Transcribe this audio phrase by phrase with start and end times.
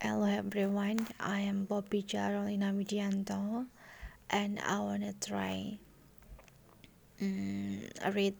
[0.00, 3.66] Hello everyone, I am Bobby Carolina Widianto
[4.30, 5.76] and I wanna try
[7.20, 7.80] um,
[8.14, 8.36] read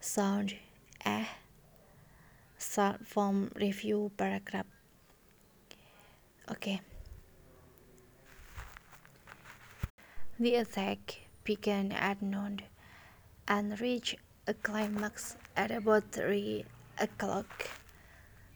[0.00, 0.54] sound
[1.04, 1.26] A
[2.58, 4.64] short form review paragraph.
[6.50, 6.80] Okay.
[10.40, 12.62] The attack began at noon
[13.46, 16.64] and reached a climax at about 3
[16.98, 17.68] o'clock.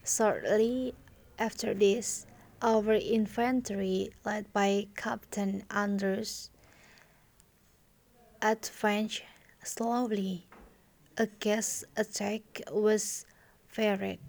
[0.03, 0.95] Shortly
[1.37, 2.25] after this,
[2.61, 6.49] our infantry, led by Captain Anders,
[8.41, 9.23] advanced
[9.63, 10.47] slowly.
[11.17, 13.25] A gas attack was
[13.67, 14.19] feared,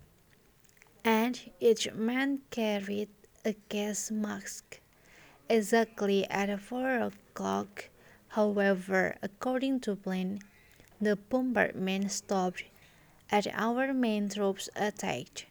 [1.05, 3.09] and each man carried
[3.45, 4.81] a gas mask.
[5.49, 7.91] Exactly at four o'clock,
[8.29, 10.41] however, according to plan,
[11.01, 12.65] the bombardment stopped
[13.31, 15.47] and our main troops attacked.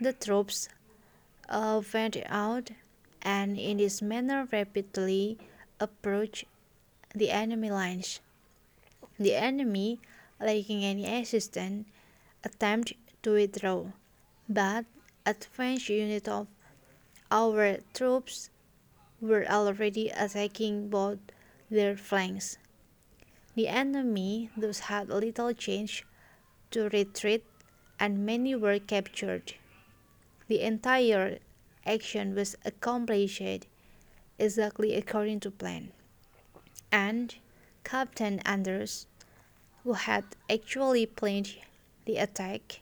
[0.00, 0.68] The troops
[1.48, 2.70] uh, went out
[3.20, 5.38] and in this manner rapidly
[5.80, 6.44] approached
[7.14, 8.20] the enemy lines.
[9.18, 9.98] The enemy,
[10.40, 11.88] lacking any assistance,
[12.44, 13.86] attempted to withdraw,
[14.48, 14.84] but
[15.26, 16.46] advanced units of
[17.30, 18.50] our troops
[19.20, 21.18] were already attacking both
[21.70, 22.56] their flanks.
[23.56, 26.02] The enemy thus had little chance
[26.70, 27.44] to retreat
[27.98, 29.54] and many were captured.
[30.48, 31.38] The entire
[31.86, 33.66] action was accomplished
[34.38, 35.92] exactly according to plan.
[36.90, 37.34] And
[37.84, 39.06] Captain Anders,
[39.84, 41.56] who had actually planned
[42.06, 42.80] the attack,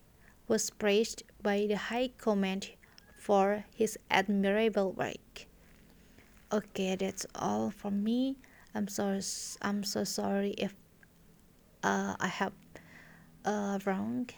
[0.48, 2.70] was praised by the High Command
[3.18, 5.46] for his admirable work.
[6.52, 8.36] Okay, that's all from me.
[8.74, 9.20] I'm so
[9.62, 10.74] I'm so sorry if
[11.82, 12.52] uh, I have
[13.44, 14.28] uh, wrong.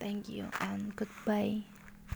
[0.00, 1.62] Thank you and goodbye.